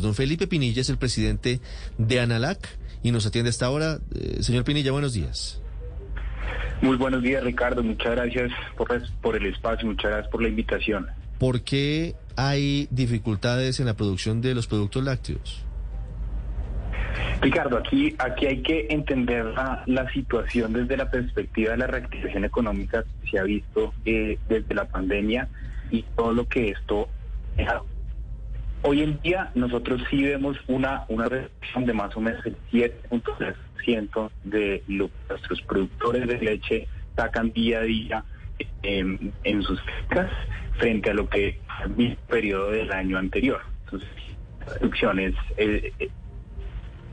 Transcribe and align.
Don 0.00 0.14
Felipe 0.14 0.46
Pinilla 0.46 0.80
es 0.80 0.88
el 0.88 0.96
presidente 0.96 1.60
de 1.98 2.20
ANALAC 2.20 2.78
y 3.02 3.10
nos 3.10 3.26
atiende 3.26 3.50
hasta 3.50 3.66
ahora. 3.66 3.98
Eh, 4.14 4.42
señor 4.42 4.64
Pinilla, 4.64 4.92
buenos 4.92 5.12
días. 5.12 5.60
Muy 6.80 6.96
buenos 6.96 7.22
días, 7.22 7.44
Ricardo. 7.44 7.82
Muchas 7.82 8.12
gracias 8.12 8.50
por, 8.76 8.88
por 9.20 9.36
el 9.36 9.46
espacio, 9.46 9.86
muchas 9.86 10.10
gracias 10.10 10.30
por 10.30 10.42
la 10.42 10.48
invitación. 10.48 11.06
¿Por 11.38 11.62
qué 11.62 12.14
hay 12.36 12.88
dificultades 12.90 13.80
en 13.80 13.86
la 13.86 13.94
producción 13.94 14.40
de 14.40 14.54
los 14.54 14.66
productos 14.66 15.04
lácteos? 15.04 15.64
Ricardo, 17.40 17.76
aquí, 17.76 18.14
aquí 18.18 18.46
hay 18.46 18.62
que 18.62 18.86
entender 18.90 19.44
la, 19.44 19.82
la, 19.86 20.10
situación 20.12 20.72
desde 20.72 20.96
la 20.96 21.10
perspectiva 21.10 21.72
de 21.72 21.78
la 21.78 21.86
reactivación 21.88 22.44
económica 22.44 23.04
que 23.20 23.30
se 23.30 23.38
ha 23.38 23.42
visto 23.42 23.92
eh, 24.04 24.38
desde 24.48 24.74
la 24.74 24.84
pandemia 24.84 25.48
y 25.90 26.04
todo 26.16 26.32
lo 26.32 26.46
que 26.48 26.70
esto 26.70 27.08
ha 27.58 27.82
Hoy 28.84 29.02
en 29.02 29.20
día 29.22 29.50
nosotros 29.54 30.02
sí 30.10 30.24
vemos 30.24 30.58
una, 30.66 31.04
una 31.08 31.28
reducción 31.28 31.86
de 31.86 31.92
más 31.92 32.16
o 32.16 32.20
menos 32.20 32.44
el 32.44 32.56
7.3% 32.72 34.30
de 34.44 34.82
lo 34.88 35.06
que 35.06 35.14
nuestros 35.28 35.62
productores 35.62 36.26
de 36.26 36.38
leche 36.38 36.88
sacan 37.14 37.52
día 37.52 37.78
a 37.78 37.82
día 37.82 38.24
em, 38.82 39.30
en 39.44 39.62
sus 39.62 39.80
fecas 39.82 40.30
frente 40.78 41.10
a 41.10 41.14
lo 41.14 41.28
que 41.28 41.60
fue 41.94 42.06
el 42.06 42.16
periodo 42.28 42.70
del 42.70 42.90
año 42.92 43.18
anterior. 43.18 43.60
Entonces. 43.84 44.08
Eh, 45.56 45.92
eh, 45.98 46.08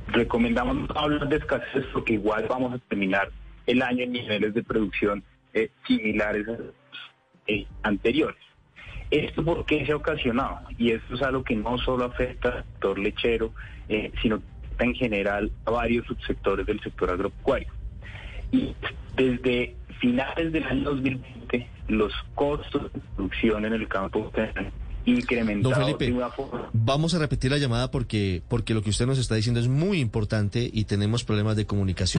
recomendamos 0.08 0.90
hablar 0.96 1.28
de 1.30 1.38
escasez 1.38 1.86
porque 1.94 2.14
igual 2.14 2.46
vamos 2.50 2.74
a 2.74 2.78
terminar 2.80 3.30
el 3.66 3.82
año 3.82 4.04
en 4.04 4.12
niveles 4.14 4.54
de 4.54 4.64
producción 4.64 5.24
eh, 5.54 5.70
similares 5.86 6.48
a 6.48 6.52
los 6.52 7.66
anteriores. 7.84 8.49
¿Esto 9.12 9.44
por 9.44 9.66
qué 9.66 9.86
se 9.86 9.92
ha 9.92 9.96
ocasionado? 9.96 10.60
Y 10.78 10.92
esto 10.92 11.16
es 11.16 11.22
algo 11.22 11.44
que 11.44 11.56
no 11.56 11.78
solo 11.80 12.06
afecta 12.06 12.50
al 12.50 12.64
sector 12.64 13.00
lechero, 13.00 13.54
eh, 13.88 14.12
sino 14.22 14.42
en 14.80 14.94
general 14.94 15.52
a 15.66 15.72
varios 15.72 16.06
subsectores 16.06 16.66
del 16.66 16.80
sector 16.82 17.10
agropecuario. 17.10 17.72
Y 18.52 18.76
desde 19.16 19.76
finales 20.00 20.52
del 20.52 20.64
año 20.64 20.84
2020, 20.92 21.68
los 21.88 22.14
costos 22.36 22.94
de 22.94 23.00
producción 23.16 23.66
en 23.66 23.74
el 23.74 23.88
campo 23.88 24.32
han 24.36 24.72
incrementado 25.06 25.98
de 25.98 26.12
una 26.12 26.30
forma. 26.30 26.70
Vamos 26.74 27.14
a 27.14 27.20
repetir 27.20 27.52
la 27.52 27.58
llamada 27.58 27.92
porque, 27.92 28.42
porque 28.48 28.74
lo 28.74 28.82
que 28.82 28.92
usted 28.92 29.06
nos 29.06 29.18
está 29.18 29.36
diciendo 29.36 29.60
es 29.60 29.68
muy 29.68 30.00
importante 30.00 30.70
y 30.72 30.86
tenemos 30.86 31.24
problemas 31.24 31.56
de 31.56 31.66
comunicación. 31.66 32.19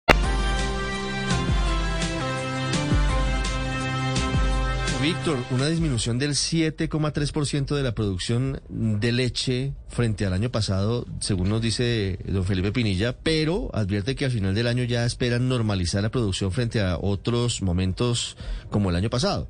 Víctor, 5.01 5.39
una 5.49 5.65
disminución 5.65 6.19
del 6.19 6.31
7,3% 6.31 7.75
de 7.75 7.81
la 7.81 7.95
producción 7.95 8.61
de 8.69 9.11
leche 9.11 9.73
frente 9.87 10.27
al 10.27 10.33
año 10.33 10.51
pasado, 10.51 11.07
según 11.19 11.49
nos 11.49 11.59
dice 11.59 12.19
don 12.27 12.45
Felipe 12.45 12.71
Pinilla, 12.71 13.17
pero 13.17 13.71
advierte 13.73 14.15
que 14.15 14.25
al 14.25 14.31
final 14.31 14.53
del 14.53 14.67
año 14.67 14.83
ya 14.83 15.03
esperan 15.03 15.49
normalizar 15.49 16.03
la 16.03 16.11
producción 16.11 16.51
frente 16.51 16.81
a 16.81 16.99
otros 16.99 17.63
momentos 17.63 18.37
como 18.69 18.91
el 18.91 18.95
año 18.95 19.09
pasado. 19.09 19.49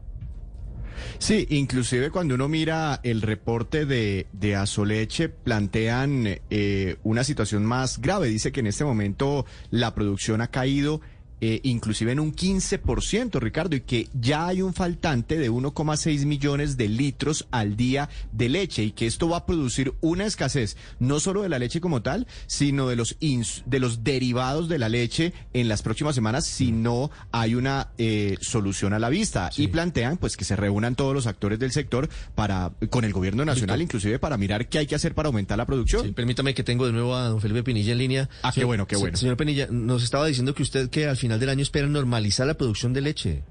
Sí, 1.19 1.45
inclusive 1.50 2.11
cuando 2.11 2.35
uno 2.35 2.47
mira 2.47 3.00
el 3.03 3.22
reporte 3.22 3.85
de, 3.85 4.28
de 4.31 4.56
Azoleche, 4.56 5.29
plantean 5.29 6.40
eh, 6.50 6.95
una 7.03 7.23
situación 7.23 7.66
más 7.66 8.00
grave. 8.00 8.28
Dice 8.29 8.51
que 8.51 8.61
en 8.61 8.67
este 8.67 8.85
momento 8.85 9.45
la 9.69 9.94
producción 9.94 10.41
ha 10.41 10.47
caído 10.47 11.01
eh, 11.41 11.59
inclusive 11.63 12.12
en 12.12 12.19
un 12.19 12.34
15%, 12.34 13.40
Ricardo, 13.40 13.75
y 13.75 13.81
que 13.81 14.07
ya 14.13 14.47
hay 14.47 14.62
un 14.62 14.74
faltante 14.74 15.38
de 15.38 15.52
1,6 15.52 16.25
millones 16.25 16.78
de 16.78 16.88
litros 16.88 17.47
al 17.52 17.75
día 17.75 18.09
de 18.31 18.50
leche 18.50 18.84
y 18.84 18.91
que 18.91 19.07
esto 19.07 19.28
va 19.28 19.38
a 19.38 19.46
producir 19.46 19.94
una 20.02 20.25
escasez 20.25 20.78
no 21.00 21.19
solo 21.19 21.41
de 21.41 21.50
la 21.50 21.59
leche 21.59 21.81
como 21.81 22.02
tal, 22.02 22.28
sino 22.47 22.88
de 22.88 22.96
los 22.96 23.18
de 23.66 23.79
los 23.79 24.03
derivados 24.03 24.69
de 24.69 24.79
la 24.79 24.90
leche 24.90 25.34
en 25.53 25.68
las 25.68 25.81
próximas 25.81 26.16
semanas 26.16 26.46
si 26.46 26.72
no 26.72 27.12
hay 27.31 27.56
una 27.56 27.90
eh, 27.97 28.38
solución 28.41 28.94
a 28.94 29.00
la 29.00 29.09
vista 29.09 29.50
y 29.58 29.68
plantean 29.68 30.18
pues 30.18 30.38
que 30.38 30.46
se 30.46 30.56
reúnan 30.56 30.96
todos 30.96 31.13
los 31.13 31.28
actores 31.28 31.59
del 31.59 31.72
sector 31.72 32.09
para 32.35 32.72
con 32.90 33.06
el 33.06 33.13
gobierno 33.13 33.46
nacional 33.46 33.81
inclusive 33.81 34.19
para 34.19 34.38
mirar 34.38 34.69
qué 34.69 34.79
hay 34.79 34.88
que 34.88 34.96
hacer 34.96 35.16
para 35.16 35.28
aumentar 35.28 35.58
la 35.58 35.66
producción. 35.66 36.03
Sí, 36.03 36.12
permítame 36.12 36.53
que 36.53 36.63
tengo 36.63 36.85
de 36.85 36.91
nuevo 36.91 37.16
a 37.16 37.29
don 37.29 37.41
Felipe 37.41 37.63
Pinilla 37.63 37.94
en 37.94 37.97
línea. 37.97 38.29
Ah, 38.44 38.52
qué 38.53 38.63
bueno, 38.63 38.88
qué 38.88 38.96
bueno. 38.96 39.18
Señor 39.18 39.38
Pinilla, 39.38 39.68
nos 39.72 40.03
estaba 40.03 40.25
diciendo 40.28 40.53
que 40.53 40.63
usted 40.63 40.90
que 40.90 41.08
al 41.08 41.18
final 41.18 41.30
del 41.39 41.49
año 41.49 41.61
esperan 41.61 41.91
normalizar 41.91 42.47
la 42.47 42.55
producción 42.55 42.93
de 42.93 43.01
leche. 43.01 43.43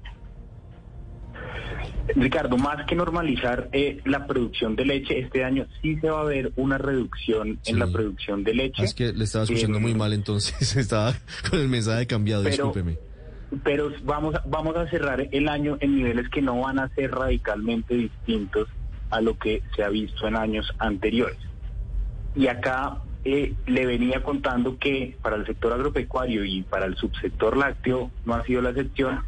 Ricardo, 2.15 2.57
más 2.57 2.85
que 2.85 2.95
normalizar 2.95 3.69
eh, 3.71 4.01
la 4.05 4.27
producción 4.27 4.75
de 4.75 4.85
leche, 4.85 5.19
este 5.19 5.43
año 5.43 5.65
sí 5.81 5.97
se 5.99 6.09
va 6.09 6.21
a 6.21 6.25
ver 6.25 6.51
una 6.55 6.77
reducción 6.77 7.59
en 7.65 7.79
la 7.79 7.87
producción 7.87 8.43
de 8.43 8.53
leche. 8.53 8.83
Es 8.83 8.93
que 8.93 9.13
le 9.13 9.23
estaba 9.23 9.43
escuchando 9.43 9.79
muy 9.79 9.93
mal 9.93 10.13
entonces, 10.13 10.75
estaba 10.77 11.13
con 11.49 11.59
el 11.59 11.67
mensaje 11.67 12.07
cambiado, 12.07 12.43
discúlpeme. 12.43 12.97
Pero 13.63 13.91
vamos 14.03 14.35
vamos 14.45 14.75
a 14.77 14.89
cerrar 14.89 15.27
el 15.31 15.49
año 15.49 15.77
en 15.81 15.97
niveles 15.97 16.29
que 16.29 16.41
no 16.41 16.59
van 16.61 16.79
a 16.79 16.87
ser 16.95 17.11
radicalmente 17.11 17.95
distintos 17.95 18.69
a 19.09 19.19
lo 19.19 19.37
que 19.37 19.61
se 19.75 19.83
ha 19.83 19.89
visto 19.89 20.27
en 20.27 20.37
años 20.37 20.73
anteriores. 20.79 21.37
Y 22.35 22.47
acá 22.47 22.97
eh, 23.23 23.53
le 23.67 23.85
venía 23.85 24.23
contando 24.23 24.77
que 24.77 25.15
para 25.21 25.35
el 25.35 25.45
sector 25.45 25.73
agropecuario 25.73 26.43
y 26.43 26.63
para 26.63 26.85
el 26.85 26.95
subsector 26.95 27.55
lácteo 27.55 28.11
no 28.25 28.33
ha 28.33 28.43
sido 28.45 28.61
la 28.61 28.71
excepción. 28.71 29.19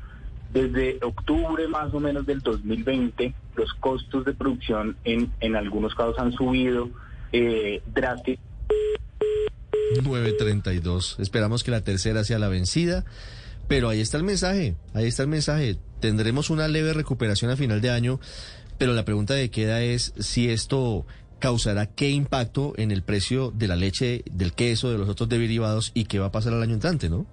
Desde 0.52 1.00
octubre 1.02 1.68
más 1.68 1.94
o 1.94 2.00
menos 2.00 2.26
del 2.26 2.40
2020, 2.42 3.34
los 3.56 3.74
costos 3.76 4.26
de 4.26 4.34
producción 4.34 4.96
en, 5.04 5.32
en 5.40 5.56
algunos 5.56 5.96
casos 5.96 6.18
han 6.20 6.32
subido 6.32 6.90
eh, 7.32 7.82
drásticamente. 7.94 8.54
932. 10.04 11.18
Esperamos 11.20 11.64
que 11.64 11.72
la 11.72 11.82
tercera 11.82 12.24
sea 12.24 12.40
la 12.40 12.48
vencida. 12.48 13.04
Pero 13.68 13.90
ahí 13.90 14.02
está 14.02 14.18
el 14.18 14.24
mensaje, 14.24 14.76
ahí 14.94 15.08
está 15.08 15.24
el 15.24 15.30
mensaje. 15.30 15.78
Tendremos 16.00 16.50
una 16.50 16.68
leve 16.68 16.94
recuperación 16.94 17.50
a 17.50 17.56
final 17.56 17.82
de 17.82 17.92
año, 17.92 18.20
pero 18.78 18.94
la 18.94 19.06
pregunta 19.06 19.34
de 19.34 19.50
queda 19.50 19.82
es 19.82 20.14
si 20.20 20.50
esto 20.50 21.06
causará 21.44 21.88
qué 21.88 22.10
impacto 22.10 22.72
en 22.78 22.90
el 22.90 23.04
precio 23.04 23.52
de 23.52 23.68
la 23.68 23.76
leche, 23.76 24.24
del 24.32 24.54
queso, 24.54 24.90
de 24.90 24.98
los 24.98 25.10
otros 25.10 25.28
derivados 25.28 25.92
y 25.94 26.06
qué 26.06 26.18
va 26.18 26.28
a 26.28 26.32
pasar 26.32 26.54
al 26.54 26.64
año 26.64 26.74
entrante, 26.74 27.10
¿no? 27.10 27.26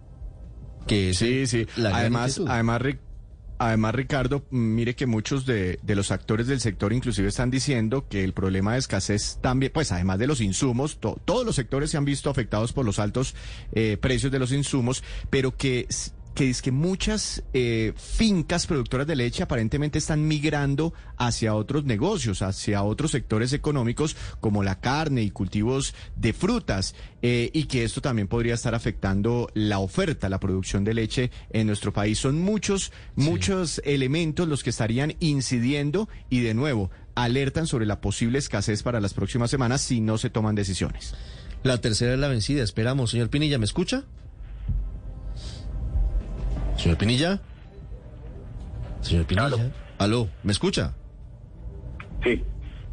Que 0.89 1.15
sí, 1.15 1.47
sí. 1.47 1.65
además, 1.77 2.41
además, 2.45 2.83
Además, 3.63 3.95
Ricardo, 3.95 4.43
mire 4.51 4.97
que 4.97 5.07
muchos 5.07 5.45
de, 5.45 5.79
de, 5.83 5.95
los 5.95 6.11
actores 6.11 6.47
del 6.47 6.61
sector 6.61 6.95
inclusive 6.95 7.29
están 7.29 7.51
diciendo 7.51 8.09
que 8.09 8.25
el 8.25 8.33
problema 8.33 8.73
de 8.73 8.79
escasez 8.79 9.39
también, 9.43 9.71
pues 9.73 9.93
además 9.93 10.19
de 10.19 10.27
los 10.27 10.41
insumos, 10.41 10.99
todos 10.99 11.45
los 11.45 11.57
sectores 11.57 11.91
se 11.91 11.99
han 11.99 12.07
visto 12.07 12.31
afectados 12.31 12.73
por 12.73 12.87
los 12.87 12.99
altos 12.99 13.35
eh, 13.73 13.99
precios 14.01 14.33
de 14.33 14.39
los 14.39 14.51
insumos, 14.51 15.05
pero 15.29 15.55
que 15.57 15.87
que 16.41 16.47
dice 16.47 16.63
que 16.63 16.73
muchas 16.73 17.43
eh, 17.53 17.93
fincas 17.99 18.67
productoras 18.67 19.07
de 19.07 19.15
leche 19.15 19.43
aparentemente 19.43 19.99
están 19.99 20.27
migrando 20.27 20.95
hacia 21.19 21.55
otros 21.55 21.85
negocios, 21.85 22.41
hacia 22.41 22.83
otros 22.83 23.11
sectores 23.11 23.53
económicos 23.53 24.17
como 24.41 24.63
la 24.63 24.81
carne 24.81 25.21
y 25.21 25.31
cultivos 25.33 25.95
de 26.17 26.33
frutas, 26.33 26.95
eh, 27.21 27.51
y 27.53 27.65
que 27.65 27.85
esto 27.85 28.01
también 28.01 28.27
podría 28.27 28.55
estar 28.55 28.75
afectando 28.75 29.51
la 29.53 29.81
oferta, 29.81 30.31
la 30.31 30.41
producción 30.41 30.83
de 30.83 30.95
leche 30.95 31.31
en 31.51 31.67
nuestro 31.67 31.93
país. 31.93 32.19
Son 32.19 32.41
muchos, 32.41 32.91
muchos 33.17 33.83
elementos 33.85 34.49
los 34.49 34.63
que 34.63 34.71
estarían 34.71 35.17
incidiendo 35.21 36.09
y 36.31 36.41
de 36.41 36.55
nuevo, 36.55 36.91
alertan 37.17 37.67
sobre 37.67 37.85
la 37.85 38.01
posible 38.01 38.39
escasez 38.39 38.83
para 38.83 39.03
las 39.03 39.13
próximas 39.13 39.51
semanas 39.51 39.83
si 39.83 40.01
no 40.01 40.17
se 40.17 40.31
toman 40.31 40.55
decisiones. 40.55 41.13
La 41.65 41.83
tercera 41.83 42.15
es 42.15 42.19
la 42.19 42.29
vencida. 42.29 42.63
Esperamos. 42.63 43.11
Señor 43.11 43.29
Pinilla, 43.29 43.59
¿me 43.59 43.67
escucha? 43.67 44.07
Señor 46.81 46.97
Pinilla. 46.97 47.41
Señor 49.03 49.27
Pinilla. 49.27 49.71
Aló, 49.99 50.29
¿me 50.43 50.53
escucha? 50.53 50.95
Sí. 52.25 52.43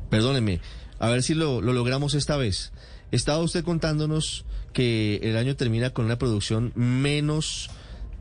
Perdóneme. 0.09 0.59
A 0.99 1.09
ver 1.09 1.23
si 1.23 1.33
lo, 1.33 1.61
lo 1.61 1.71
logramos 1.71 2.13
esta 2.13 2.35
vez. 2.35 2.73
Estaba 3.11 3.39
usted 3.39 3.63
contándonos 3.63 4.45
que 4.73 5.21
el 5.23 5.37
año 5.37 5.55
termina 5.55 5.91
con 5.91 6.05
una 6.05 6.17
producción 6.17 6.73
menos 6.75 7.69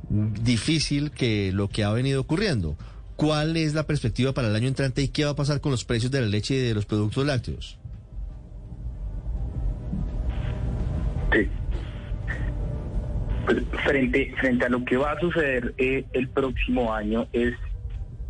difícil 0.08 1.10
que 1.10 1.50
lo 1.52 1.68
que 1.68 1.82
ha 1.82 1.90
venido 1.90 2.20
ocurriendo. 2.20 2.76
¿Cuál 3.16 3.56
es 3.56 3.74
la 3.74 3.86
perspectiva 3.86 4.32
para 4.32 4.48
el 4.48 4.54
año 4.54 4.68
entrante 4.68 5.02
y 5.02 5.08
qué 5.08 5.24
va 5.24 5.32
a 5.32 5.36
pasar 5.36 5.60
con 5.60 5.72
los 5.72 5.84
precios 5.84 6.12
de 6.12 6.20
la 6.20 6.28
leche 6.28 6.54
y 6.54 6.58
de 6.58 6.74
los 6.74 6.86
productos 6.86 7.26
lácteos? 7.26 7.76
Sí. 11.32 11.48
Pues 13.46 13.62
frente, 13.84 14.34
frente 14.40 14.64
a 14.64 14.68
lo 14.68 14.84
que 14.84 14.96
va 14.96 15.12
a 15.12 15.20
suceder 15.20 15.72
eh, 15.78 16.04
el 16.12 16.28
próximo 16.28 16.92
año 16.92 17.28
es 17.32 17.54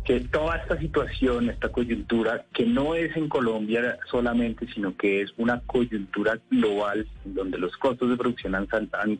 que 0.05 0.19
toda 0.19 0.57
esta 0.57 0.77
situación, 0.77 1.49
esta 1.49 1.69
coyuntura, 1.69 2.45
que 2.53 2.67
no 2.67 2.93
es 2.93 3.17
en 3.17 3.27
Colombia 3.27 3.97
solamente, 4.11 4.67
sino 4.73 4.95
que 4.95 5.21
es 5.21 5.33
una 5.37 5.59
coyuntura 5.61 6.39
global, 6.51 7.07
donde 7.25 7.57
los 7.57 7.75
costos 7.77 8.11
de 8.11 8.15
producción 8.15 8.53
han, 8.53 8.67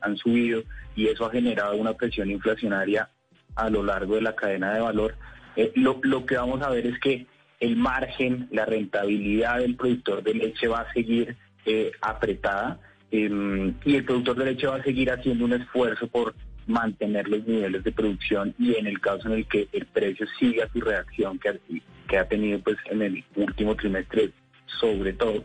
han, 0.01 0.17
subido 0.17 0.61
y 0.95 1.07
eso 1.07 1.25
ha 1.25 1.31
generado 1.31 1.75
una 1.75 1.93
presión 1.93 2.29
inflacionaria 2.29 3.09
a 3.55 3.69
lo 3.69 3.81
largo 3.81 4.15
de 4.15 4.21
la 4.21 4.35
cadena 4.35 4.75
de 4.75 4.81
valor, 4.81 5.15
eh, 5.55 5.71
lo, 5.75 5.99
lo 6.03 6.27
que 6.27 6.37
vamos 6.37 6.61
a 6.61 6.69
ver 6.69 6.85
es 6.85 6.99
que 6.99 7.25
el 7.59 7.75
margen, 7.75 8.47
la 8.51 8.65
rentabilidad 8.65 9.57
del 9.57 9.75
productor 9.75 10.21
de 10.21 10.35
leche 10.35 10.67
va 10.67 10.81
a 10.81 10.93
seguir 10.93 11.35
eh, 11.65 11.91
apretada 12.01 12.79
eh, 13.11 13.73
y 13.85 13.95
el 13.95 14.05
productor 14.05 14.37
de 14.37 14.45
leche 14.45 14.67
va 14.67 14.77
a 14.77 14.83
seguir 14.83 15.11
haciendo 15.11 15.45
un 15.45 15.53
esfuerzo 15.53 16.07
por 16.07 16.35
mantener 16.65 17.27
los 17.29 17.45
niveles 17.47 17.83
de 17.83 17.91
producción 17.91 18.53
y 18.59 18.75
en 18.75 18.87
el 18.87 18.99
caso 18.99 19.27
en 19.27 19.35
el 19.35 19.47
que 19.47 19.67
el 19.71 19.85
precio 19.85 20.25
siga 20.39 20.67
su 20.73 20.81
reacción 20.81 21.39
que 21.39 21.59
que 22.07 22.17
ha 22.17 22.27
tenido 22.27 22.59
pues 22.59 22.77
en 22.89 23.01
el 23.01 23.23
último 23.35 23.75
trimestre 23.75 24.31
sobre 24.79 25.13
todo, 25.13 25.43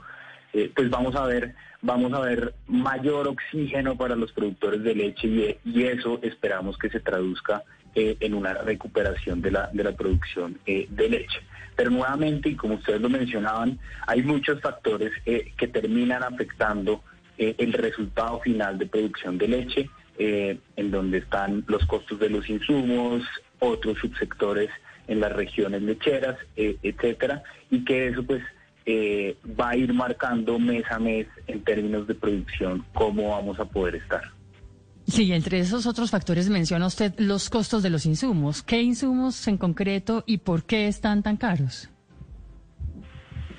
eh, 0.53 0.71
pues 0.75 0.91
vamos 0.91 1.15
a 1.15 1.27
ver 1.27 1.55
vamos 1.81 2.13
a 2.13 2.21
ver 2.21 2.55
mayor 2.69 3.27
oxígeno 3.27 3.97
para 3.97 4.15
los 4.15 4.33
productores 4.33 4.85
de 4.85 4.95
leche 4.95 5.59
y, 5.65 5.83
eso 5.83 6.21
esperamos 6.23 6.79
que 6.79 6.89
se 6.91 7.01
traduzca 7.01 7.65
eh, 7.97 8.17
en 8.21 8.35
una 8.35 8.55
recuperación 8.55 9.43
de 9.43 9.51
la, 9.51 9.69
de 9.73 9.83
la 9.83 9.93
producción 9.93 10.61
eh, 10.65 10.87
de 10.91 11.09
leche. 11.09 11.41
Pero 11.75 11.91
nuevamente, 11.91 12.51
y 12.51 12.55
como 12.55 12.75
ustedes 12.75 13.01
lo 13.01 13.09
mencionaban, 13.09 13.81
hay 14.07 14.23
muchos 14.23 14.61
factores 14.61 15.11
que 15.25 15.69
terminan 15.69 16.23
afectando 16.23 17.03
eh, 17.43 17.55
el 17.59 17.73
resultado 17.73 18.41
final 18.41 18.79
de 18.79 18.87
producción 18.87 19.39
de 19.39 19.49
leche, 19.49 19.91
eh, 20.19 20.59
en 20.77 20.91
donde 20.91 21.19
están 21.19 21.65
los 21.67 21.85
costos 21.87 22.19
de 22.19 22.31
los 22.31 22.49
insumos, 22.49 23.23
otros 23.59 23.99
subsectores 23.99 24.71
en 25.09 25.21
las 25.21 25.33
regiones 25.33 25.83
lecheras, 25.83 26.37
eh, 26.57 26.77
etcétera, 26.83 27.43
y 27.71 27.85
que 27.85 28.09
eso 28.09 28.23
pues 28.23 28.43
eh, 28.87 29.37
va 29.59 29.71
a 29.71 29.77
ir 29.77 29.93
marcando 29.93 30.59
mes 30.59 30.85
a 30.91 30.99
mes 30.99 31.27
en 31.47 31.63
términos 31.63 32.07
de 32.07 32.15
producción 32.15 32.85
cómo 32.95 33.31
vamos 33.31 33.59
a 33.61 33.65
poder 33.65 33.97
estar. 33.97 34.23
Sí, 35.07 35.33
entre 35.33 35.59
esos 35.59 35.87
otros 35.87 36.11
factores 36.11 36.49
menciona 36.49 36.87
usted 36.87 37.13
los 37.19 37.51
costos 37.51 37.83
de 37.83 37.91
los 37.91 38.07
insumos. 38.07 38.63
¿Qué 38.63 38.81
insumos 38.81 39.47
en 39.49 39.59
concreto 39.59 40.23
y 40.27 40.39
por 40.39 40.65
qué 40.65 40.87
están 40.87 41.23
tan 41.23 41.37
caros? 41.37 41.89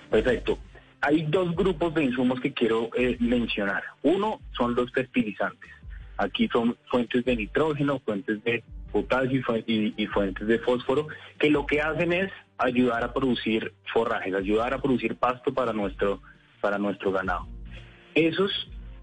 Perfecto. 0.09 0.57
Hay 1.05 1.23
dos 1.23 1.53
grupos 1.55 1.93
de 1.93 2.05
insumos 2.05 2.39
que 2.39 2.53
quiero 2.53 2.89
eh, 2.95 3.17
mencionar. 3.19 3.83
Uno 4.03 4.39
son 4.57 4.73
los 4.73 4.89
fertilizantes. 4.91 5.69
Aquí 6.17 6.47
son 6.47 6.77
fuentes 6.89 7.25
de 7.25 7.35
nitrógeno, 7.35 7.99
fuentes 8.05 8.41
de 8.43 8.63
potasio 8.91 9.39
y, 9.39 9.41
fu- 9.41 9.63
y- 9.67 9.93
y 9.97 10.07
fuentes 10.07 10.47
de 10.47 10.59
fósforo, 10.59 11.07
que 11.39 11.49
lo 11.49 11.65
que 11.65 11.81
hacen 11.81 12.13
es 12.13 12.31
ayudar 12.57 13.03
a 13.03 13.11
producir 13.13 13.73
forrajes, 13.91 14.33
ayudar 14.33 14.73
a 14.73 14.81
producir 14.81 15.15
pasto 15.15 15.53
para 15.53 15.73
nuestro, 15.73 16.21
para 16.61 16.77
nuestro 16.77 17.11
ganado. 17.11 17.47
Esos, 18.15 18.51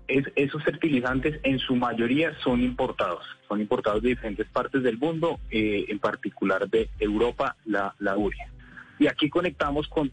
es- 0.08 0.32
esos 0.36 0.62
fertilizantes 0.64 1.38
en 1.42 1.58
su 1.58 1.74
mayoría 1.76 2.32
son 2.44 2.62
importados, 2.62 3.24
son 3.48 3.60
importados 3.60 4.00
de 4.02 4.10
diferentes 4.10 4.46
partes 4.48 4.82
del 4.82 4.96
mundo, 4.96 5.38
eh, 5.50 5.84
en 5.88 5.98
particular 5.98 6.66
de 6.70 6.88
Europa, 6.98 7.56
la, 7.66 7.94
la 7.98 8.16
urea. 8.16 8.48
Y 9.00 9.06
aquí 9.06 9.30
conectamos 9.30 9.88
con, 9.88 10.12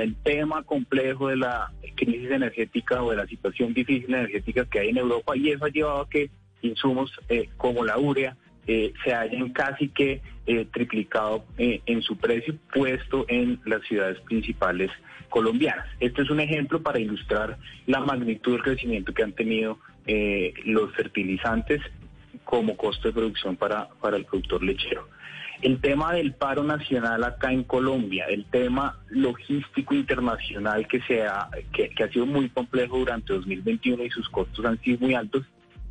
el 0.00 0.14
tema 0.16 0.62
complejo 0.62 1.28
de 1.28 1.36
la 1.36 1.72
crisis 1.96 2.30
energética 2.30 3.02
o 3.02 3.10
de 3.10 3.16
la 3.16 3.26
situación 3.26 3.72
difícil 3.72 4.12
energética 4.14 4.66
que 4.66 4.80
hay 4.80 4.90
en 4.90 4.98
Europa 4.98 5.34
y 5.34 5.48
eso 5.48 5.64
ha 5.64 5.70
llevado 5.70 6.02
a 6.02 6.08
que 6.10 6.28
insumos 6.60 7.10
eh, 7.30 7.48
como 7.56 7.82
la 7.82 7.96
urea 7.96 8.36
eh, 8.66 8.92
se 9.02 9.14
hayan 9.14 9.50
casi 9.54 9.88
que 9.88 10.20
eh, 10.46 10.66
triplicado 10.70 11.46
en 11.56 12.02
su 12.02 12.18
precio 12.18 12.54
puesto 12.74 13.24
en 13.28 13.58
las 13.64 13.82
ciudades 13.84 14.20
principales 14.20 14.90
colombianas. 15.30 15.86
Este 15.98 16.22
es 16.22 16.30
un 16.30 16.40
ejemplo 16.40 16.82
para 16.82 16.98
ilustrar 16.98 17.56
la 17.86 18.00
magnitud 18.00 18.52
del 18.52 18.62
crecimiento 18.62 19.14
que 19.14 19.22
han 19.22 19.32
tenido 19.32 19.78
los 20.66 20.92
fertilizantes 20.94 21.80
como 22.44 22.76
costo 22.76 23.08
de 23.08 23.14
producción 23.14 23.56
para, 23.56 23.88
para 24.02 24.18
el 24.18 24.26
productor 24.26 24.62
lechero. 24.62 25.08
El 25.62 25.80
tema 25.80 26.12
del 26.12 26.34
paro 26.34 26.62
nacional 26.62 27.24
acá 27.24 27.52
en 27.52 27.64
Colombia, 27.64 28.26
el 28.26 28.44
tema 28.46 28.98
logístico 29.08 29.94
internacional 29.94 30.86
que, 30.88 31.00
se 31.02 31.22
ha, 31.22 31.48
que, 31.72 31.90
ha 32.02 32.08
sido 32.08 32.26
muy 32.26 32.48
complejo 32.48 32.98
durante 32.98 33.32
2021 33.32 34.04
y 34.04 34.10
sus 34.10 34.28
costos 34.28 34.64
han 34.64 34.80
sido 34.80 34.98
muy 35.00 35.14
altos, 35.14 35.44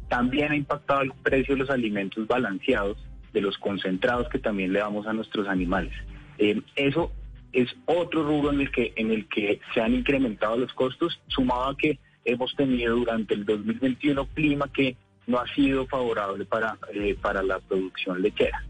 también 0.10 0.52
ha 0.52 0.56
impactado 0.56 1.02
el 1.02 1.14
precio 1.24 1.56
de 1.56 1.62
los 1.62 1.70
alimentos 1.70 2.28
balanceados, 2.28 2.98
de 3.32 3.42
los 3.42 3.58
concentrados 3.58 4.30
que 4.30 4.38
también 4.38 4.74
le 4.74 4.80
damos 4.80 5.08
a 5.08 5.14
nuestros 5.14 5.48
animales. 5.48 5.94
Eh, 6.38 6.62
eso 6.76 7.12
es 7.52 7.74
otro 7.86 8.24
rubro 8.24 8.52
en 8.52 8.62
el 8.62 8.72
que 8.72 8.94
en 8.96 9.12
el 9.12 9.28
que 9.28 9.60
se 9.74 9.82
han 9.82 9.94
incrementado 9.94 10.58
los 10.58 10.74
costos, 10.74 11.20
sumado 11.28 11.70
a 11.70 11.78
que 11.78 12.00
hemos 12.26 12.56
tenido 12.56 12.96
durante 12.96 13.34
el 13.34 13.46
2021 13.46 14.26
clima 14.34 14.68
que 14.72 14.96
no 15.26 15.40
ha 15.40 15.48
sido 15.54 15.88
favorable 15.88 16.46
para, 16.46 16.78
eh, 16.94 17.16
para 17.22 17.42
la 17.42 17.60
producción 17.60 18.22
lechera. 18.22 18.64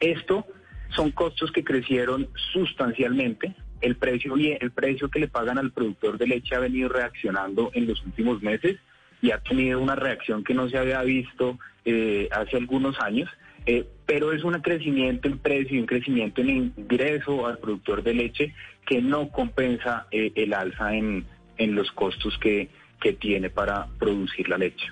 Esto 0.00 0.46
son 0.94 1.12
costos 1.12 1.52
que 1.52 1.62
crecieron 1.62 2.28
sustancialmente. 2.52 3.54
El 3.80 3.96
precio, 3.96 4.34
el 4.36 4.70
precio 4.72 5.08
que 5.08 5.20
le 5.20 5.28
pagan 5.28 5.58
al 5.58 5.72
productor 5.72 6.18
de 6.18 6.26
leche 6.26 6.54
ha 6.54 6.60
venido 6.60 6.88
reaccionando 6.88 7.70
en 7.74 7.86
los 7.86 8.04
últimos 8.04 8.42
meses 8.42 8.76
y 9.22 9.30
ha 9.30 9.38
tenido 9.38 9.80
una 9.80 9.94
reacción 9.94 10.44
que 10.44 10.54
no 10.54 10.68
se 10.68 10.78
había 10.78 11.02
visto 11.02 11.58
eh, 11.84 12.28
hace 12.32 12.56
algunos 12.56 12.98
años. 13.00 13.28
Eh, 13.66 13.86
pero 14.06 14.32
es 14.32 14.42
un 14.42 14.54
crecimiento 14.54 15.28
en 15.28 15.38
precio 15.38 15.76
y 15.76 15.80
un 15.80 15.86
crecimiento 15.86 16.40
en 16.40 16.74
ingreso 16.76 17.46
al 17.46 17.58
productor 17.58 18.02
de 18.02 18.14
leche 18.14 18.54
que 18.86 19.02
no 19.02 19.28
compensa 19.28 20.06
eh, 20.10 20.32
el 20.34 20.54
alza 20.54 20.94
en, 20.94 21.26
en 21.58 21.74
los 21.74 21.90
costos 21.92 22.38
que, 22.38 22.70
que 23.00 23.12
tiene 23.12 23.50
para 23.50 23.86
producir 23.98 24.48
la 24.48 24.58
leche. 24.58 24.86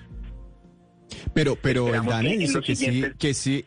Pero, 1.33 1.55
pero 1.55 1.87
DANE 1.87 2.37
que 2.37 2.75
sí, 2.75 3.03
que 3.17 3.33
sí. 3.33 3.65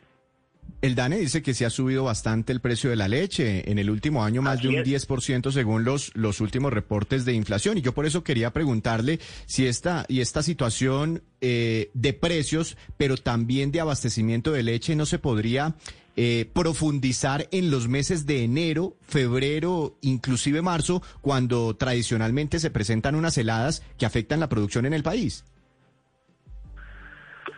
El 0.82 0.96
DANE 0.96 1.16
dice 1.18 1.42
que 1.42 1.54
sí 1.54 1.64
ha 1.64 1.70
subido 1.70 2.02
bastante 2.02 2.52
el 2.52 2.60
precio 2.60 2.90
de 2.90 2.96
la 2.96 3.06
leche. 3.06 3.70
En 3.70 3.78
el 3.78 3.88
último 3.88 4.24
año 4.24 4.42
más 4.42 4.58
Así 4.58 4.66
de 4.66 4.80
un 4.80 4.80
es. 4.80 5.08
10% 5.08 5.52
según 5.52 5.84
los, 5.84 6.10
los 6.16 6.40
últimos 6.40 6.72
reportes 6.72 7.24
de 7.24 7.34
inflación. 7.34 7.78
Y 7.78 7.82
yo 7.82 7.94
por 7.94 8.04
eso 8.04 8.24
quería 8.24 8.52
preguntarle 8.52 9.20
si 9.46 9.68
esta, 9.68 10.04
y 10.08 10.20
esta 10.20 10.42
situación 10.42 11.22
eh, 11.40 11.92
de 11.94 12.12
precios, 12.14 12.76
pero 12.96 13.16
también 13.16 13.70
de 13.70 13.80
abastecimiento 13.80 14.50
de 14.50 14.64
leche, 14.64 14.96
no 14.96 15.06
se 15.06 15.20
podría 15.20 15.76
eh, 16.16 16.50
profundizar 16.52 17.46
en 17.52 17.70
los 17.70 17.86
meses 17.86 18.26
de 18.26 18.42
enero, 18.42 18.96
febrero, 19.02 19.96
inclusive 20.00 20.62
marzo, 20.62 21.00
cuando 21.20 21.76
tradicionalmente 21.76 22.58
se 22.58 22.70
presentan 22.70 23.14
unas 23.14 23.38
heladas 23.38 23.84
que 23.98 24.04
afectan 24.04 24.40
la 24.40 24.48
producción 24.48 24.84
en 24.84 24.94
el 24.94 25.04
país. 25.04 25.44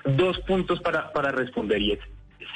Dos 0.05 0.39
puntos 0.41 0.79
para, 0.83 1.11
para 1.15 1.33
responder 1.33 1.81
y 1.81 1.93
es, 1.93 2.01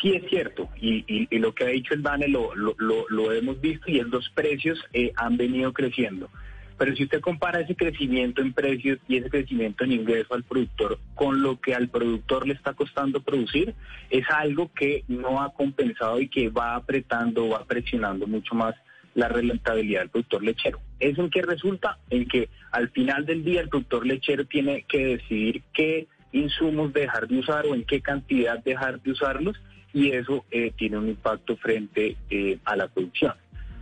sí 0.01 0.15
es 0.15 0.29
cierto, 0.29 0.69
y, 0.81 1.27
lo 1.39 1.55
que 1.55 1.65
ha 1.65 1.69
dicho 1.69 1.95
el 1.95 2.03
DANE 2.03 2.29
lo 2.29 3.33
hemos 3.33 3.61
visto 3.61 3.91
y 3.91 3.99
es 3.99 4.07
los 4.07 4.29
precios 4.31 4.83
eh, 4.93 5.13
han 5.17 5.37
venido 5.37 5.73
creciendo. 5.73 6.31
Pero 6.79 6.95
si 6.95 7.03
usted 7.03 7.21
compara 7.21 7.61
ese 7.61 7.75
crecimiento 7.75 8.41
en 8.41 8.53
precios 8.53 9.01
y 9.09 9.17
ese 9.17 9.29
crecimiento 9.29 9.83
en 9.83 9.93
ingreso 9.93 10.33
al 10.33 10.45
productor 10.45 11.01
con 11.17 11.43
lo 11.43 11.61
que 11.61 11.75
al 11.75 11.89
productor 11.89 12.47
le 12.47 12.55
está 12.55 12.73
costando 12.73 13.21
producir, 13.21 13.75
es 14.11 14.25
algo 14.31 14.71
que 14.73 15.03
no 15.09 15.43
ha 15.43 15.53
compensado 15.53 16.21
y 16.21 16.29
que 16.29 16.49
va 16.51 16.77
apretando, 16.77 17.49
va 17.49 17.65
presionando 17.65 18.29
mucho 18.29 18.55
más 18.55 18.77
la 19.15 19.29
rentabilidad 19.29 20.03
del 20.03 20.11
productor 20.11 20.45
lechero. 20.45 20.79
¿Eso 21.01 21.23
en 21.23 21.31
qué 21.31 21.43
resulta? 21.43 21.99
En 22.11 22.29
que 22.29 22.49
al 22.71 22.91
final 22.91 23.27
del 23.27 23.43
día 23.43 23.61
el 23.61 23.69
productor 23.69 24.07
lechero 24.07 24.47
tiene 24.47 24.85
que 24.89 25.05
decidir 25.05 25.63
qué 25.75 26.07
insumos 26.33 26.93
dejar 26.93 27.29
de 27.29 27.39
usar 27.39 27.67
o 27.67 27.75
en 27.75 27.85
qué 27.85 28.01
cantidad 28.01 28.63
dejar 28.63 29.01
de 29.01 29.13
usarlos 29.13 29.57
y 29.93 30.13
eso 30.13 30.45
eh, 30.51 30.73
tiene 30.77 30.99
un 30.99 31.09
impacto 31.09 31.57
frente 31.57 32.17
eh, 32.31 32.59
a 32.65 32.77
la 32.77 32.89
producción. 32.89 33.35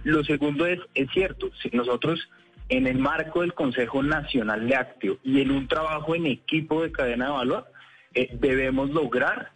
Lo 0.04 0.24
segundo 0.24 0.66
es, 0.66 0.78
es 0.94 1.10
cierto, 1.12 1.50
si 1.60 1.70
nosotros 1.70 2.28
en 2.68 2.86
el 2.86 2.98
marco 2.98 3.42
del 3.42 3.54
Consejo 3.54 4.02
Nacional 4.02 4.68
Lácteo 4.68 5.18
y 5.24 5.40
en 5.40 5.50
un 5.50 5.68
trabajo 5.68 6.14
en 6.14 6.26
equipo 6.26 6.82
de 6.82 6.92
cadena 6.92 7.26
de 7.26 7.32
valor, 7.32 7.66
eh, 8.14 8.28
debemos 8.40 8.90
lograr 8.90 9.50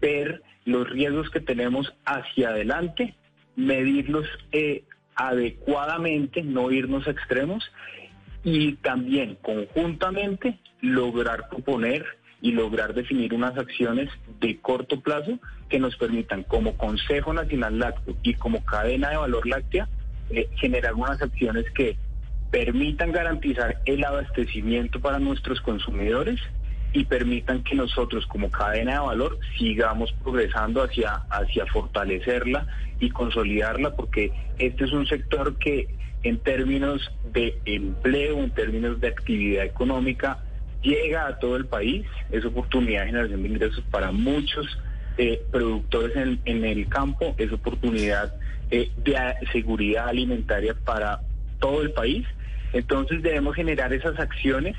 ver 0.00 0.42
los 0.64 0.88
riesgos 0.88 1.30
que 1.30 1.40
tenemos 1.40 1.92
hacia 2.04 2.50
adelante, 2.50 3.14
medirlos 3.56 4.26
adecuadamente, 5.14 6.42
no 6.42 6.70
irnos 6.70 7.06
a 7.06 7.10
extremos 7.10 7.70
y 8.44 8.74
también 8.74 9.36
conjuntamente 9.42 10.58
lograr 10.80 11.48
proponer 11.48 12.04
y 12.42 12.50
lograr 12.50 12.92
definir 12.92 13.32
unas 13.32 13.56
acciones 13.56 14.10
de 14.40 14.58
corto 14.58 15.00
plazo 15.00 15.38
que 15.68 15.78
nos 15.78 15.96
permitan 15.96 16.42
como 16.42 16.76
Consejo 16.76 17.32
Nacional 17.32 17.78
Lácteo 17.78 18.16
y 18.22 18.34
como 18.34 18.64
cadena 18.64 19.10
de 19.10 19.16
valor 19.16 19.46
láctea 19.46 19.88
eh, 20.28 20.48
generar 20.56 20.94
unas 20.94 21.22
acciones 21.22 21.64
que 21.70 21.96
permitan 22.50 23.12
garantizar 23.12 23.80
el 23.86 24.04
abastecimiento 24.04 25.00
para 25.00 25.20
nuestros 25.20 25.60
consumidores 25.60 26.40
y 26.92 27.04
permitan 27.04 27.62
que 27.62 27.76
nosotros 27.76 28.26
como 28.26 28.50
cadena 28.50 28.94
de 28.94 29.06
valor 29.06 29.38
sigamos 29.56 30.12
progresando 30.22 30.82
hacia, 30.82 31.22
hacia 31.30 31.64
fortalecerla 31.66 32.66
y 32.98 33.10
consolidarla, 33.10 33.94
porque 33.94 34.32
este 34.58 34.84
es 34.84 34.92
un 34.92 35.06
sector 35.06 35.56
que 35.58 35.88
en 36.24 36.38
términos 36.40 37.10
de 37.32 37.58
empleo, 37.64 38.38
en 38.38 38.50
términos 38.50 39.00
de 39.00 39.08
actividad 39.08 39.64
económica, 39.64 40.38
llega 40.82 41.26
a 41.26 41.38
todo 41.38 41.56
el 41.56 41.66
país, 41.66 42.06
es 42.30 42.44
oportunidad 42.44 43.02
de 43.02 43.06
generación 43.06 43.42
de 43.42 43.48
ingresos 43.48 43.84
para 43.90 44.12
muchos 44.12 44.66
eh, 45.18 45.42
productores 45.50 46.16
en, 46.16 46.40
en, 46.44 46.64
el 46.64 46.88
campo, 46.88 47.34
es 47.38 47.52
oportunidad 47.52 48.34
eh, 48.70 48.90
de 49.04 49.16
seguridad 49.52 50.08
alimentaria 50.08 50.74
para 50.84 51.20
todo 51.58 51.82
el 51.82 51.92
país. 51.92 52.26
Entonces 52.72 53.22
debemos 53.22 53.54
generar 53.54 53.92
esas 53.92 54.18
acciones 54.18 54.76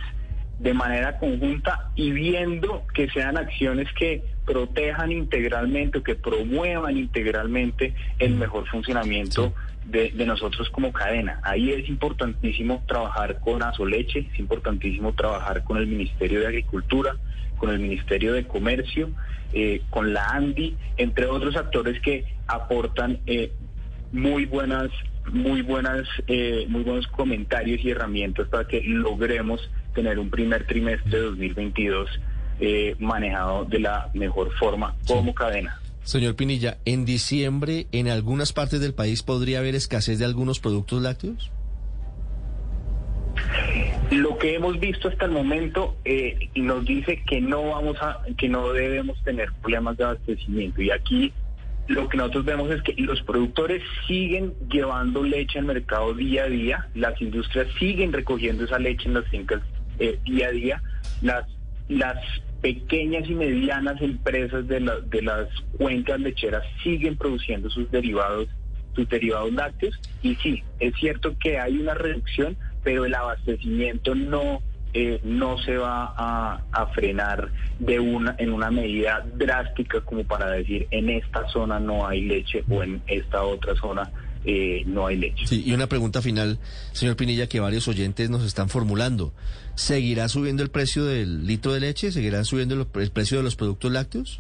de 0.59 0.73
manera 0.73 1.17
conjunta 1.17 1.91
y 1.95 2.11
viendo 2.11 2.85
que 2.93 3.09
sean 3.09 3.37
acciones 3.37 3.87
que 3.93 4.23
protejan 4.45 5.11
integralmente 5.11 5.99
o 5.99 6.03
que 6.03 6.15
promuevan 6.15 6.97
integralmente 6.97 7.93
el 8.19 8.35
mejor 8.35 8.67
funcionamiento 8.67 9.53
de, 9.85 10.11
nosotros 10.25 10.69
como 10.69 10.91
cadena. 10.91 11.39
Ahí 11.43 11.71
es 11.71 11.87
importantísimo 11.89 12.83
trabajar 12.87 13.39
con 13.39 13.63
Azoleche, 13.63 14.27
es 14.31 14.39
importantísimo 14.39 15.13
trabajar 15.13 15.63
con 15.63 15.77
el 15.77 15.87
Ministerio 15.87 16.41
de 16.41 16.47
Agricultura, 16.47 17.15
con 17.57 17.69
el 17.69 17.79
Ministerio 17.79 18.33
de 18.33 18.45
Comercio, 18.45 19.09
eh, 19.53 19.81
con 19.89 20.13
la 20.13 20.27
ANDI, 20.29 20.75
entre 20.97 21.27
otros 21.27 21.55
actores 21.55 22.01
que 22.01 22.25
aportan 22.47 23.19
eh, 23.25 23.51
muy 24.11 24.45
buenas, 24.45 24.89
muy 25.31 25.61
buenas, 25.61 26.07
eh, 26.27 26.65
muy 26.67 26.83
buenos 26.83 27.07
comentarios 27.07 27.83
y 27.83 27.91
herramientas 27.91 28.47
para 28.47 28.67
que 28.67 28.81
logremos 28.83 29.69
tener 29.93 30.19
un 30.19 30.29
primer 30.29 30.65
trimestre 30.65 31.11
de 31.11 31.25
2022 31.25 32.09
eh, 32.59 32.95
manejado 32.99 33.65
de 33.65 33.79
la 33.79 34.09
mejor 34.13 34.51
forma 34.57 34.95
como 35.07 35.33
cadena. 35.33 35.79
Señor 36.03 36.35
Pinilla, 36.35 36.77
¿en 36.85 37.05
diciembre 37.05 37.87
en 37.91 38.09
algunas 38.09 38.51
partes 38.51 38.81
del 38.81 38.93
país 38.93 39.23
podría 39.23 39.59
haber 39.59 39.75
escasez 39.75 40.19
de 40.19 40.25
algunos 40.25 40.59
productos 40.59 41.01
lácteos? 41.01 41.51
Lo 44.11 44.37
que 44.37 44.55
hemos 44.55 44.79
visto 44.79 45.07
hasta 45.07 45.25
el 45.25 45.31
momento 45.31 45.95
eh, 46.05 46.49
nos 46.55 46.85
dice 46.85 47.23
que 47.25 47.41
no 47.41 47.69
vamos 47.69 47.97
a, 48.01 48.19
que 48.37 48.49
no 48.49 48.71
debemos 48.73 49.21
tener 49.23 49.49
problemas 49.61 49.97
de 49.97 50.03
abastecimiento 50.03 50.81
y 50.81 50.91
aquí 50.91 51.33
lo 51.87 52.07
que 52.07 52.17
nosotros 52.17 52.45
vemos 52.45 52.71
es 52.71 52.81
que 52.81 52.93
los 52.97 53.21
productores 53.23 53.81
siguen 54.07 54.53
llevando 54.69 55.23
leche 55.23 55.59
al 55.59 55.65
mercado 55.65 56.13
día 56.13 56.43
a 56.43 56.47
día, 56.47 56.87
las 56.95 57.19
industrias 57.21 57.67
siguen 57.77 58.13
recogiendo 58.13 58.63
esa 58.63 58.79
leche 58.79 59.07
en 59.07 59.15
las 59.15 59.27
fincas 59.27 59.61
eh, 59.99 60.17
día 60.25 60.47
a 60.47 60.51
día. 60.51 60.83
Las, 61.21 61.45
las 61.97 62.17
pequeñas 62.61 63.29
y 63.29 63.35
medianas 63.35 64.01
empresas 64.01 64.67
de, 64.67 64.79
de 64.79 65.21
las 65.21 65.47
cuencas 65.77 66.19
lecheras 66.19 66.63
siguen 66.81 67.17
produciendo 67.17 67.69
sus 67.69 67.91
derivados, 67.91 68.47
sus 68.95 69.07
derivados 69.09 69.51
lácteos. 69.53 69.99
Y 70.21 70.35
sí, 70.35 70.63
es 70.79 70.95
cierto 70.95 71.35
que 71.39 71.59
hay 71.59 71.77
una 71.77 71.93
reducción, 71.93 72.55
pero 72.83 73.05
el 73.05 73.13
abastecimiento 73.15 74.15
no 74.15 74.61
eh, 74.95 75.19
no 75.23 75.57
se 75.57 75.75
va 75.75 76.13
a, 76.15 76.61
a, 76.71 76.85
frenar 76.87 77.49
de 77.79 77.99
una 77.99 78.35
en 78.37 78.53
una 78.53 78.69
medida 78.69 79.25
drástica 79.33 80.01
como 80.01 80.23
para 80.23 80.51
decir 80.51 80.87
en 80.91 81.09
esta 81.09 81.47
zona 81.47 81.79
no 81.79 82.05
hay 82.05 82.21
leche 82.21 82.63
o 82.69 82.83
en 82.83 83.01
esta 83.07 83.41
otra 83.41 83.73
zona 83.73 84.11
eh, 84.45 84.83
no 84.85 85.07
hay 85.07 85.17
leche. 85.17 85.47
Sí, 85.47 85.63
y 85.65 85.73
una 85.73 85.87
pregunta 85.87 86.21
final, 86.21 86.59
señor 86.91 87.15
Pinilla, 87.15 87.47
que 87.47 87.59
varios 87.59 87.87
oyentes 87.87 88.29
nos 88.29 88.43
están 88.43 88.69
formulando. 88.69 89.33
¿Seguirá 89.75 90.27
subiendo 90.29 90.63
el 90.63 90.69
precio 90.69 91.05
del 91.05 91.47
litro 91.47 91.73
de 91.73 91.79
leche? 91.79 92.11
¿Seguirá 92.11 92.43
subiendo 92.43 92.75
el 92.75 93.11
precio 93.11 93.37
de 93.37 93.43
los 93.43 93.55
productos 93.55 93.91
lácteos? 93.91 94.39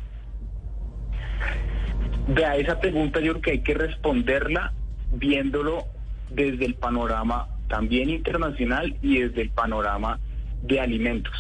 De 2.27 2.43
esa 2.61 2.79
pregunta 2.79 3.19
yo 3.19 3.33
creo 3.33 3.41
que 3.41 3.51
hay 3.51 3.63
que 3.63 3.73
responderla 3.73 4.73
viéndolo 5.13 5.85
desde 6.29 6.65
el 6.65 6.75
panorama 6.75 7.47
también 7.67 8.09
internacional 8.09 8.95
y 9.01 9.19
desde 9.19 9.41
el 9.41 9.49
panorama 9.49 10.19
de 10.61 10.79
alimentos. 10.79 11.33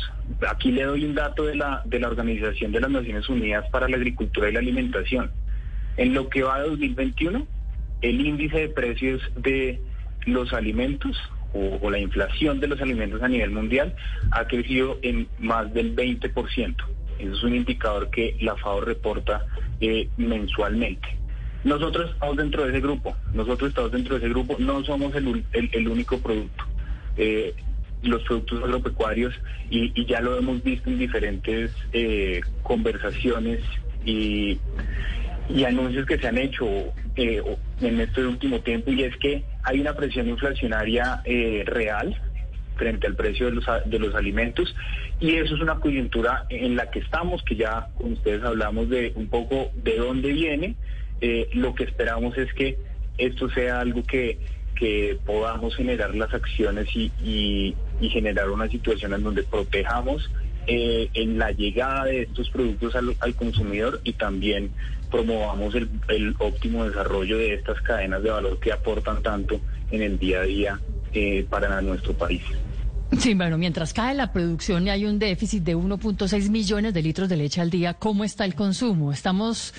Aquí 0.49 0.71
le 0.71 0.83
doy 0.83 1.05
un 1.05 1.15
dato 1.15 1.43
de 1.45 1.55
la, 1.55 1.81
de 1.85 1.99
la 1.99 2.07
Organización 2.07 2.71
de 2.71 2.81
las 2.81 2.91
Naciones 2.91 3.29
Unidas 3.29 3.65
para 3.71 3.87
la 3.87 3.97
Agricultura 3.97 4.49
y 4.49 4.53
la 4.53 4.59
Alimentación. 4.59 5.31
En 5.95 6.13
lo 6.13 6.27
que 6.29 6.43
va 6.43 6.61
de 6.61 6.69
2021, 6.69 7.47
el 8.03 8.21
índice 8.21 8.59
de 8.59 8.69
precios 8.69 9.21
de 9.37 9.81
los 10.25 10.53
alimentos 10.53 11.17
o, 11.53 11.89
la 11.89 11.99
inflación 11.99 12.59
de 12.59 12.67
los 12.67 12.81
alimentos 12.81 13.21
a 13.21 13.27
nivel 13.27 13.51
mundial 13.51 13.95
ha 14.31 14.45
crecido 14.45 14.99
en 15.01 15.27
más 15.39 15.73
del 15.73 15.95
20%. 15.95 16.75
Eso 17.19 17.31
es 17.31 17.43
un 17.43 17.55
indicador 17.55 18.09
que 18.09 18.35
la 18.41 18.55
FAO 18.55 18.81
reporta 18.81 19.45
eh, 19.79 20.09
mensualmente. 20.17 21.07
Nosotros 21.63 22.11
estamos 22.11 22.35
dentro 22.37 22.63
de 22.63 22.71
ese 22.71 22.81
grupo, 22.81 23.15
nosotros 23.33 23.69
estamos 23.69 23.91
dentro 23.91 24.15
de 24.15 24.25
ese 24.25 24.29
grupo, 24.29 24.57
no 24.59 24.83
somos 24.83 25.13
el, 25.15 25.87
único 25.87 26.19
producto. 26.19 26.65
Eh, 27.15 27.53
los 28.01 28.21
productos 28.23 28.61
agropecuarios 28.61 29.33
y, 29.69 30.05
ya 30.05 30.19
lo 30.19 30.37
hemos 30.37 30.61
visto 30.61 30.89
en 30.89 30.99
diferentes 30.99 31.71
eh, 31.93 32.41
conversaciones 32.63 33.61
y, 34.05 34.59
y 35.49 35.63
anuncios 35.65 36.05
que 36.05 36.17
se 36.17 36.27
han 36.27 36.37
hecho 36.37 36.65
eh, 37.15 37.41
en 37.81 37.99
este 37.99 38.25
último 38.25 38.59
tiempo 38.61 38.91
y 38.91 39.03
es 39.03 39.15
que 39.17 39.43
hay 39.63 39.81
una 39.81 39.93
presión 39.93 40.27
inflacionaria 40.27 41.21
eh, 41.25 41.63
real 41.65 42.19
frente 42.75 43.07
al 43.07 43.15
precio 43.15 43.47
de 43.47 43.51
los, 43.53 43.65
de 43.85 43.99
los 43.99 44.15
alimentos 44.15 44.75
y 45.19 45.35
eso 45.35 45.55
es 45.55 45.61
una 45.61 45.75
coyuntura 45.75 46.45
en 46.49 46.75
la 46.75 46.89
que 46.89 46.99
estamos, 46.99 47.43
que 47.43 47.55
ya 47.55 47.87
con 47.97 48.13
ustedes 48.13 48.43
hablamos 48.43 48.89
de 48.89 49.13
un 49.15 49.27
poco 49.27 49.71
de 49.75 49.97
dónde 49.97 50.31
viene. 50.33 50.75
Eh, 51.21 51.49
lo 51.53 51.75
que 51.75 51.83
esperamos 51.83 52.37
es 52.37 52.51
que 52.53 52.77
esto 53.17 53.49
sea 53.51 53.79
algo 53.79 54.03
que, 54.03 54.39
que 54.75 55.17
podamos 55.25 55.75
generar 55.75 56.13
las 56.15 56.33
acciones 56.33 56.87
y, 56.95 57.11
y, 57.23 57.75
generar 58.09 58.49
una 58.49 58.67
situación 58.67 59.13
en 59.13 59.23
donde 59.23 59.43
protejamos 59.43 60.29
en 60.65 61.37
la 61.37 61.51
llegada 61.51 62.05
de 62.05 62.23
estos 62.23 62.49
productos 62.49 62.95
al 62.95 63.35
consumidor 63.35 64.01
y 64.03 64.13
también 64.13 64.71
promovamos 65.13 65.75
el, 65.75 65.87
el, 66.07 66.35
óptimo 66.39 66.85
desarrollo 66.85 67.37
de 67.37 67.53
estas 67.53 67.79
cadenas 67.81 68.23
de 68.23 68.31
valor 68.31 68.59
que 68.59 68.71
aportan 68.71 69.21
tanto 69.21 69.61
en 69.91 70.01
el 70.01 70.17
día 70.17 70.39
a 70.39 70.43
día 70.43 70.79
eh, 71.13 71.45
para 71.47 71.79
nuestro 71.83 72.13
país. 72.13 72.41
Sí, 73.19 73.35
bueno, 73.35 73.59
mientras 73.59 73.93
cae 73.93 74.15
la 74.15 74.33
producción 74.33 74.87
y 74.87 74.89
hay 74.89 75.05
un 75.05 75.19
déficit 75.19 75.61
de 75.61 75.77
1.6 75.77 76.49
millones 76.49 76.95
de 76.95 77.03
litros 77.03 77.29
de 77.29 77.37
leche 77.37 77.61
al 77.61 77.69
día, 77.69 77.93
¿cómo 77.93 78.23
está 78.23 78.43
el 78.43 78.55
consumo? 78.55 79.11
¿Estamos 79.11 79.75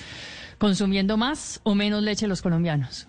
consumiendo 0.59 1.17
más 1.17 1.61
o 1.65 1.75
menos 1.75 2.01
leche 2.01 2.29
los 2.29 2.41
colombianos? 2.41 3.09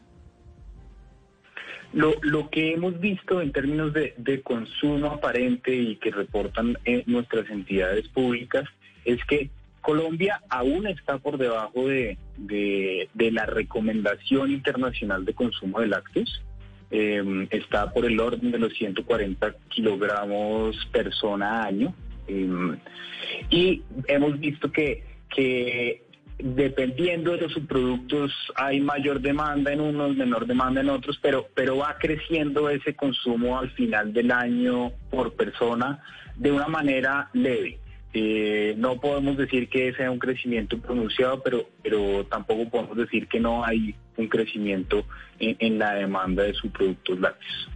Lo, 1.94 2.16
lo 2.24 2.50
que 2.50 2.74
hemos 2.74 3.00
visto 3.00 3.40
en 3.40 3.52
términos 3.52 3.94
de, 3.94 4.16
de 4.18 4.42
consumo 4.42 5.12
aparente 5.12 5.76
y 5.76 5.98
que 5.98 6.10
reportan 6.10 6.76
eh, 6.86 7.04
nuestras 7.06 7.48
entidades 7.52 8.08
públicas 8.08 8.68
es 9.06 9.24
que 9.26 9.52
Colombia 9.86 10.42
aún 10.50 10.88
está 10.88 11.20
por 11.20 11.38
debajo 11.38 11.88
de, 11.88 12.18
la 13.18 13.46
recomendación 13.46 14.52
internacional 14.52 15.24
de 15.26 15.34
consumo 15.34 15.80
de 15.80 15.88
lácteos. 15.88 16.44
Em, 16.90 17.48
está 17.52 17.92
por 17.92 18.06
el 18.06 18.20
orden 18.20 18.52
de 18.52 18.60
los 18.60 18.74
140 18.74 19.56
kilogramos 19.70 20.76
persona 20.92 21.64
año. 21.64 21.94
Em, 22.28 22.78
y 23.52 23.84
hemos 24.08 24.40
visto 24.40 24.72
que, 24.72 25.04
que 25.30 26.02
dependiendo 26.40 27.34
de 27.34 27.42
los 27.42 27.54
subproductos 27.54 28.32
hay 28.56 28.80
mayor 28.82 29.22
demanda 29.22 29.72
en 29.72 29.82
unos, 29.82 30.16
menor 30.16 30.48
demanda 30.48 30.82
en 30.82 30.90
otros, 30.90 31.20
pero, 31.22 31.48
pero 31.54 31.78
va 31.78 31.96
creciendo 32.00 32.70
ese 32.70 32.96
consumo 32.96 33.60
al 33.60 33.70
final 33.72 34.14
del 34.14 34.32
año 34.32 34.92
por 35.12 35.34
persona 35.34 36.04
de 36.36 36.52
una 36.52 36.68
manera 36.68 37.30
leve. 37.34 37.80
Eh, 38.18 38.76
no 38.78 38.98
podemos 39.02 39.36
decir 39.36 39.68
que 39.68 39.94
sea 39.94 40.10
un 40.10 40.20
crecimiento 40.20 40.80
pronunciado, 40.80 41.44
pero, 41.44 41.70
pero 41.84 42.26
tampoco 42.26 42.70
podemos 42.70 42.96
decir 42.96 43.28
que 43.28 43.42
no 43.42 43.66
hay 43.66 43.94
un 44.16 44.30
crecimiento 44.30 45.06
en, 45.38 45.58
en 45.60 45.78
la 45.78 45.96
demanda 45.96 46.44
de 46.44 46.54
sus 46.54 46.72
productos 46.72 47.20
lácteos. 47.20 47.70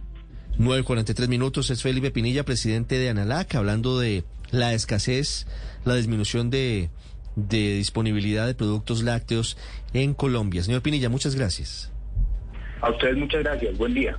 9.43 0.58 1.28
minutos, 1.28 1.68
es 1.68 1.82
Felipe 1.82 2.10
Pinilla, 2.10 2.42
presidente 2.42 2.98
de 2.98 3.10
Analac, 3.10 3.54
hablando 3.54 3.98
de 3.98 4.24
la 4.50 4.72
escasez, 4.72 5.46
la 5.84 5.94
disminución 5.94 6.48
de, 6.48 6.88
de 7.36 7.74
disponibilidad 7.74 8.46
de 8.46 8.54
productos 8.54 9.02
lácteos 9.02 9.58
en 9.92 10.14
Colombia. 10.14 10.62
Señor 10.62 10.80
Pinilla, 10.80 11.10
muchas 11.10 11.34
gracias. 11.34 11.92
A 12.80 12.88
ustedes 12.90 13.18
muchas 13.18 13.42
gracias. 13.42 13.76
Buen 13.76 13.92
día. 13.92 14.18